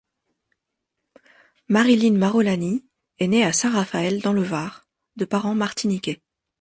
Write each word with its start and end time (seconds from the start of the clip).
Marie-Line 1.67 2.17
Marolany 2.17 2.83
est 3.19 3.27
née 3.27 3.43
à 3.45 3.53
Saint-Raphaël 3.53 4.19
dans 4.23 4.33
le 4.33 4.41
Var, 4.41 4.87
de 5.17 5.25
parents 5.25 5.53
martiniquais. 5.53 6.23